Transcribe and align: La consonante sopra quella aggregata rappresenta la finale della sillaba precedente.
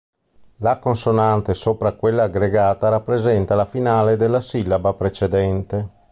La 0.61 0.79
consonante 0.79 1.53
sopra 1.53 1.91
quella 1.91 2.23
aggregata 2.23 2.89
rappresenta 2.89 3.53
la 3.53 3.65
finale 3.67 4.15
della 4.15 4.41
sillaba 4.41 4.93
precedente. 4.95 5.89